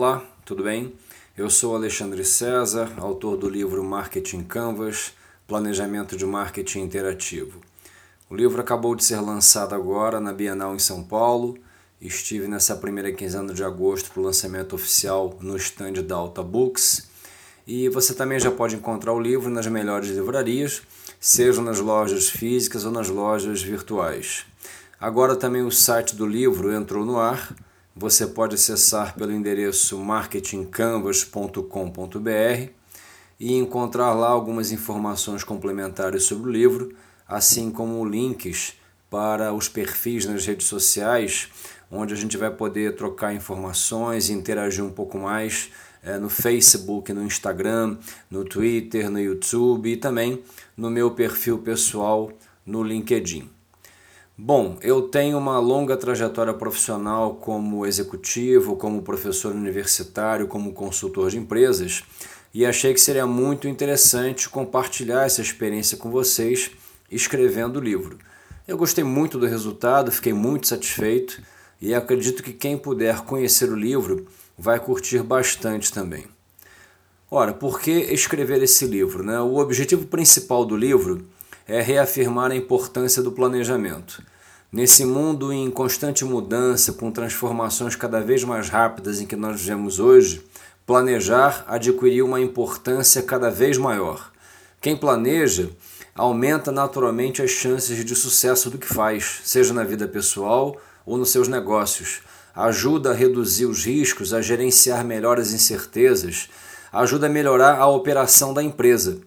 Olá, 0.00 0.24
tudo 0.44 0.62
bem? 0.62 0.94
Eu 1.36 1.50
sou 1.50 1.74
Alexandre 1.74 2.24
César, 2.24 2.88
autor 2.98 3.36
do 3.36 3.48
livro 3.48 3.82
Marketing 3.82 4.44
Canvas 4.44 5.12
Planejamento 5.44 6.16
de 6.16 6.24
Marketing 6.24 6.82
Interativo. 6.82 7.60
O 8.30 8.36
livro 8.36 8.60
acabou 8.60 8.94
de 8.94 9.02
ser 9.02 9.20
lançado 9.20 9.74
agora 9.74 10.20
na 10.20 10.32
Bienal 10.32 10.72
em 10.72 10.78
São 10.78 11.02
Paulo. 11.02 11.58
Estive 12.00 12.46
nessa 12.46 12.76
primeira 12.76 13.10
quinzena 13.10 13.52
de 13.52 13.64
agosto 13.64 14.12
para 14.12 14.20
o 14.20 14.24
lançamento 14.24 14.76
oficial 14.76 15.36
no 15.40 15.56
stand 15.56 15.94
da 15.94 16.14
Alta 16.14 16.44
Books. 16.44 17.08
E 17.66 17.88
você 17.88 18.14
também 18.14 18.38
já 18.38 18.52
pode 18.52 18.76
encontrar 18.76 19.12
o 19.12 19.20
livro 19.20 19.50
nas 19.50 19.66
melhores 19.66 20.10
livrarias, 20.10 20.80
seja 21.18 21.60
nas 21.60 21.80
lojas 21.80 22.28
físicas 22.28 22.84
ou 22.84 22.92
nas 22.92 23.08
lojas 23.08 23.60
virtuais. 23.60 24.46
Agora 25.00 25.34
também 25.34 25.62
o 25.62 25.72
site 25.72 26.14
do 26.14 26.24
livro 26.24 26.72
entrou 26.72 27.04
no 27.04 27.18
ar 27.18 27.52
você 27.98 28.28
pode 28.28 28.54
acessar 28.54 29.16
pelo 29.16 29.32
endereço 29.32 29.98
marketingcanvas.com.br 29.98 32.70
e 33.40 33.54
encontrar 33.54 34.14
lá 34.14 34.28
algumas 34.28 34.70
informações 34.70 35.42
complementares 35.42 36.22
sobre 36.22 36.48
o 36.48 36.52
livro, 36.52 36.94
assim 37.26 37.72
como 37.72 38.04
links 38.04 38.74
para 39.10 39.52
os 39.52 39.68
perfis 39.68 40.26
nas 40.26 40.46
redes 40.46 40.68
sociais, 40.68 41.48
onde 41.90 42.14
a 42.14 42.16
gente 42.16 42.36
vai 42.36 42.52
poder 42.52 42.94
trocar 42.94 43.34
informações 43.34 44.28
e 44.28 44.32
interagir 44.32 44.84
um 44.84 44.90
pouco 44.90 45.18
mais 45.18 45.72
é, 46.00 46.18
no 46.18 46.28
Facebook, 46.28 47.12
no 47.12 47.24
Instagram, 47.24 47.98
no 48.30 48.44
Twitter, 48.44 49.10
no 49.10 49.18
YouTube 49.18 49.90
e 49.90 49.96
também 49.96 50.40
no 50.76 50.88
meu 50.88 51.10
perfil 51.10 51.58
pessoal 51.58 52.30
no 52.64 52.84
LinkedIn. 52.84 53.57
Bom, 54.40 54.78
eu 54.80 55.02
tenho 55.02 55.36
uma 55.36 55.58
longa 55.58 55.96
trajetória 55.96 56.54
profissional 56.54 57.34
como 57.34 57.84
executivo, 57.84 58.76
como 58.76 59.02
professor 59.02 59.52
universitário, 59.52 60.46
como 60.46 60.72
consultor 60.72 61.28
de 61.28 61.38
empresas 61.38 62.04
e 62.54 62.64
achei 62.64 62.94
que 62.94 63.00
seria 63.00 63.26
muito 63.26 63.66
interessante 63.66 64.48
compartilhar 64.48 65.26
essa 65.26 65.42
experiência 65.42 65.98
com 65.98 66.08
vocês 66.08 66.70
escrevendo 67.10 67.78
o 67.78 67.82
livro. 67.82 68.16
Eu 68.66 68.78
gostei 68.78 69.02
muito 69.02 69.40
do 69.40 69.46
resultado, 69.46 70.12
fiquei 70.12 70.32
muito 70.32 70.68
satisfeito 70.68 71.42
e 71.80 71.92
acredito 71.92 72.40
que 72.40 72.52
quem 72.52 72.78
puder 72.78 73.22
conhecer 73.22 73.68
o 73.72 73.76
livro 73.76 74.24
vai 74.56 74.78
curtir 74.78 75.20
bastante 75.20 75.92
também. 75.92 76.26
Ora, 77.28 77.52
por 77.52 77.80
que 77.80 77.90
escrever 77.90 78.62
esse 78.62 78.86
livro? 78.86 79.24
Né? 79.24 79.40
O 79.40 79.56
objetivo 79.56 80.06
principal 80.06 80.64
do 80.64 80.76
livro 80.76 81.26
é 81.68 81.82
reafirmar 81.82 82.50
a 82.50 82.56
importância 82.56 83.22
do 83.22 83.30
planejamento. 83.30 84.22
Nesse 84.72 85.04
mundo 85.04 85.52
em 85.52 85.70
constante 85.70 86.24
mudança, 86.24 86.94
com 86.94 87.10
transformações 87.10 87.94
cada 87.94 88.20
vez 88.20 88.42
mais 88.42 88.70
rápidas 88.70 89.20
em 89.20 89.26
que 89.26 89.36
nós 89.36 89.60
vivemos 89.60 90.00
hoje, 90.00 90.42
planejar 90.86 91.64
adquiriu 91.68 92.24
uma 92.24 92.40
importância 92.40 93.22
cada 93.22 93.50
vez 93.50 93.76
maior. 93.76 94.32
Quem 94.80 94.96
planeja 94.96 95.68
aumenta 96.14 96.72
naturalmente 96.72 97.42
as 97.42 97.50
chances 97.50 98.02
de 98.02 98.14
sucesso 98.14 98.70
do 98.70 98.78
que 98.78 98.86
faz, 98.86 99.40
seja 99.44 99.74
na 99.74 99.84
vida 99.84 100.08
pessoal 100.08 100.76
ou 101.04 101.18
nos 101.18 101.30
seus 101.30 101.48
negócios. 101.48 102.22
Ajuda 102.54 103.10
a 103.10 103.14
reduzir 103.14 103.66
os 103.66 103.84
riscos, 103.84 104.32
a 104.32 104.40
gerenciar 104.40 105.04
melhor 105.04 105.38
as 105.38 105.52
incertezas, 105.52 106.48
ajuda 106.90 107.26
a 107.26 107.30
melhorar 107.30 107.78
a 107.78 107.86
operação 107.86 108.52
da 108.54 108.62
empresa. 108.62 109.18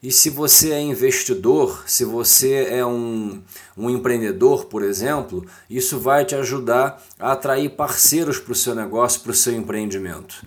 E 0.00 0.12
se 0.12 0.30
você 0.30 0.70
é 0.70 0.80
investidor, 0.80 1.82
se 1.86 2.04
você 2.04 2.68
é 2.70 2.86
um, 2.86 3.42
um 3.76 3.90
empreendedor, 3.90 4.66
por 4.66 4.84
exemplo, 4.84 5.44
isso 5.68 5.98
vai 5.98 6.24
te 6.24 6.36
ajudar 6.36 7.02
a 7.18 7.32
atrair 7.32 7.70
parceiros 7.70 8.38
para 8.38 8.52
o 8.52 8.56
seu 8.56 8.76
negócio, 8.76 9.20
para 9.22 9.32
o 9.32 9.34
seu 9.34 9.52
empreendimento. 9.52 10.46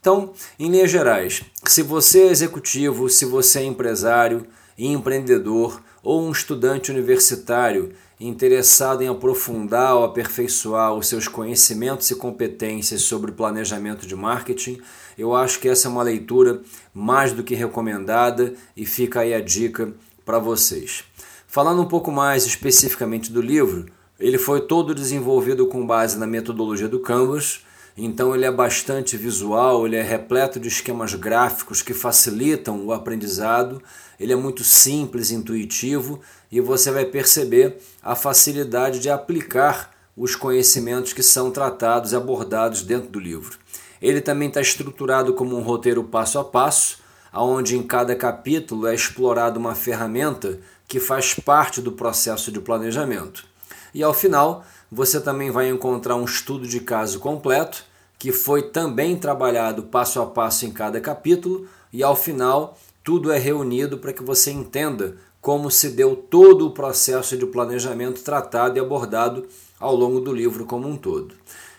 Então, 0.00 0.32
em 0.58 0.70
linhas 0.70 0.90
gerais, 0.90 1.42
se 1.64 1.82
você 1.82 2.22
é 2.22 2.30
executivo, 2.30 3.08
se 3.08 3.24
você 3.24 3.60
é 3.60 3.64
empresário, 3.64 4.46
empreendedor 4.78 5.82
ou 6.02 6.22
um 6.22 6.30
estudante 6.32 6.90
universitário 6.90 7.92
interessado 8.26 9.02
em 9.02 9.08
aprofundar 9.08 9.94
ou 9.96 10.04
aperfeiçoar 10.04 10.94
os 10.94 11.06
seus 11.06 11.26
conhecimentos 11.28 12.10
e 12.10 12.14
competências 12.14 13.02
sobre 13.02 13.32
planejamento 13.32 14.06
de 14.06 14.14
marketing, 14.14 14.80
eu 15.18 15.34
acho 15.34 15.58
que 15.60 15.68
essa 15.68 15.88
é 15.88 15.90
uma 15.90 16.02
leitura 16.02 16.62
mais 16.94 17.32
do 17.32 17.42
que 17.42 17.54
recomendada 17.54 18.54
e 18.76 18.86
fica 18.86 19.20
aí 19.20 19.34
a 19.34 19.40
dica 19.40 19.92
para 20.24 20.38
vocês. 20.38 21.04
Falando 21.46 21.82
um 21.82 21.88
pouco 21.88 22.10
mais 22.10 22.46
especificamente 22.46 23.30
do 23.30 23.42
livro, 23.42 23.86
ele 24.18 24.38
foi 24.38 24.60
todo 24.60 24.94
desenvolvido 24.94 25.66
com 25.66 25.86
base 25.86 26.18
na 26.18 26.26
metodologia 26.26 26.88
do 26.88 27.00
Canvas, 27.00 27.64
então 27.96 28.34
ele 28.34 28.44
é 28.44 28.50
bastante 28.50 29.16
visual, 29.16 29.86
ele 29.86 29.96
é 29.96 30.02
repleto 30.02 30.58
de 30.58 30.68
esquemas 30.68 31.14
gráficos 31.14 31.82
que 31.82 31.92
facilitam 31.92 32.84
o 32.84 32.92
aprendizado, 32.92 33.82
ele 34.18 34.32
é 34.32 34.36
muito 34.36 34.64
simples, 34.64 35.30
intuitivo 35.30 36.20
e 36.50 36.60
você 36.60 36.90
vai 36.90 37.04
perceber 37.04 37.78
a 38.02 38.14
facilidade 38.14 38.98
de 38.98 39.10
aplicar 39.10 39.92
os 40.16 40.36
conhecimentos 40.36 41.12
que 41.12 41.22
são 41.22 41.50
tratados 41.50 42.12
e 42.12 42.16
abordados 42.16 42.82
dentro 42.82 43.08
do 43.08 43.18
livro. 43.18 43.58
Ele 44.00 44.20
também 44.20 44.48
está 44.48 44.60
estruturado 44.60 45.34
como 45.34 45.56
um 45.56 45.62
roteiro 45.62 46.04
passo 46.04 46.38
a 46.38 46.44
passo, 46.44 46.98
onde 47.32 47.76
em 47.76 47.82
cada 47.82 48.14
capítulo 48.14 48.86
é 48.86 48.94
explorada 48.94 49.58
uma 49.58 49.74
ferramenta 49.74 50.58
que 50.86 51.00
faz 51.00 51.34
parte 51.34 51.80
do 51.80 51.92
processo 51.92 52.52
de 52.52 52.60
planejamento. 52.60 53.46
E 53.94 54.02
ao 54.02 54.12
final, 54.12 54.64
você 54.94 55.18
também 55.18 55.50
vai 55.50 55.70
encontrar 55.70 56.16
um 56.16 56.26
estudo 56.26 56.68
de 56.68 56.78
caso 56.78 57.18
completo, 57.18 57.82
que 58.18 58.30
foi 58.30 58.64
também 58.64 59.16
trabalhado 59.16 59.84
passo 59.84 60.20
a 60.20 60.26
passo 60.26 60.66
em 60.66 60.70
cada 60.70 61.00
capítulo, 61.00 61.66
e 61.90 62.02
ao 62.02 62.14
final, 62.14 62.78
tudo 63.02 63.32
é 63.32 63.38
reunido 63.38 63.96
para 63.96 64.12
que 64.12 64.22
você 64.22 64.50
entenda 64.50 65.16
como 65.40 65.70
se 65.70 65.88
deu 65.88 66.14
todo 66.14 66.66
o 66.66 66.72
processo 66.72 67.38
de 67.38 67.46
planejamento 67.46 68.22
tratado 68.22 68.76
e 68.76 68.80
abordado 68.80 69.46
ao 69.80 69.96
longo 69.96 70.20
do 70.20 70.30
livro 70.32 70.66
como 70.66 70.86
um 70.86 70.96
todo. 70.96 71.34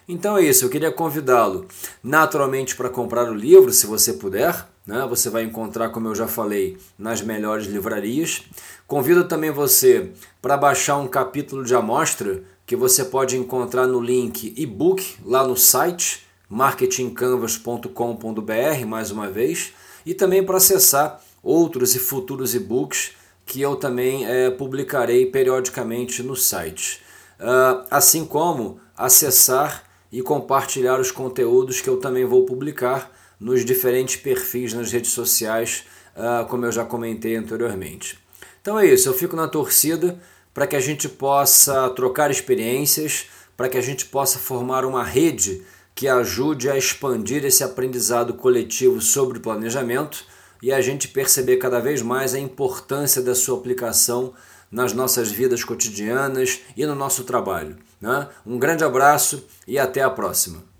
Então 0.08 0.36
é 0.36 0.44
isso, 0.44 0.66
eu 0.66 0.70
queria 0.70 0.92
convidá-lo 0.92 1.68
naturalmente 2.04 2.76
para 2.76 2.90
comprar 2.90 3.30
o 3.30 3.36
livro, 3.36 3.72
se 3.72 3.86
você 3.86 4.14
puder. 4.14 4.68
Né? 4.86 5.06
Você 5.08 5.30
vai 5.30 5.44
encontrar, 5.44 5.90
como 5.90 6.10
eu 6.10 6.16
já 6.16 6.28
falei, 6.28 6.78
nas 6.98 7.22
melhores 7.22 7.68
livrarias. 7.68 8.44
Convido 8.86 9.24
também 9.26 9.50
você 9.50 10.12
para 10.42 10.58
baixar 10.58 10.98
um 10.98 11.08
capítulo 11.08 11.64
de 11.64 11.74
amostra 11.74 12.44
que 12.66 12.76
você 12.76 13.06
pode 13.06 13.38
encontrar 13.38 13.88
no 13.88 14.00
link 14.00 14.54
e-book 14.58 15.18
lá 15.26 15.46
no 15.46 15.56
site 15.56 16.24
marketingcanvas.com.br, 16.50 18.86
mais 18.88 19.12
uma 19.12 19.30
vez, 19.30 19.74
e 20.06 20.14
também 20.14 20.44
para 20.44 20.58
acessar 20.58 21.22
outros 21.42 21.96
e 21.96 22.00
futuros 22.00 22.54
e-books 22.54 23.14
que 23.46 23.62
eu 23.62 23.76
também 23.76 24.26
é, 24.26 24.50
publicarei 24.52 25.26
periodicamente 25.26 26.24
no 26.24 26.36
site. 26.36 27.02
Uh, 27.40 27.86
assim 27.92 28.24
como 28.24 28.80
acessar 28.96 29.84
e 30.12 30.22
compartilhar 30.22 31.00
os 31.00 31.12
conteúdos 31.12 31.82
que 31.82 31.90
eu 31.90 31.98
também 31.98 32.24
vou 32.24 32.46
publicar 32.46 33.12
nos 33.40 33.66
diferentes 33.66 34.16
perfis 34.16 34.74
nas 34.74 34.92
redes 34.92 35.12
sociais, 35.12 35.84
uh, 36.16 36.48
como 36.48 36.66
eu 36.66 36.72
já 36.72 36.86
comentei 36.86 37.36
anteriormente. 37.36 38.18
Então 38.62 38.80
é 38.80 38.86
isso, 38.86 39.10
eu 39.10 39.14
fico 39.14 39.36
na 39.36 39.48
torcida 39.48 40.18
para 40.54 40.68
que 40.68 40.76
a 40.76 40.80
gente 40.80 41.10
possa 41.10 41.90
trocar 41.90 42.30
experiências, 42.30 43.28
para 43.58 43.70
que 43.70 43.78
a 43.78 43.82
gente 43.82 44.06
possa 44.06 44.40
formar 44.40 44.86
uma 44.86 45.04
rede 45.04 45.64
que 45.96 46.08
ajude 46.08 46.70
a 46.70 46.78
expandir 46.78 47.46
esse 47.46 47.64
aprendizado 47.64 48.34
coletivo 48.34 49.00
sobre 49.02 49.40
planejamento 49.40 50.26
e 50.62 50.72
a 50.72 50.82
gente 50.82 51.08
perceber 51.08 51.58
cada 51.58 51.80
vez 51.80 52.02
mais 52.02 52.34
a 52.34 52.40
importância 52.40 53.22
da 53.22 53.36
sua 53.36 53.58
aplicação 53.58 54.34
nas 54.72 54.94
nossas 54.94 55.30
vidas 55.30 55.64
cotidianas 55.64 56.62
e 56.76 56.86
no 56.86 56.96
nosso 56.96 57.24
trabalho. 57.24 57.78
Né? 58.02 58.28
Um 58.46 58.58
grande 58.58 58.84
abraço 58.84 59.46
e 59.68 59.78
até 59.78 60.02
a 60.02 60.10
próxima. 60.10 60.73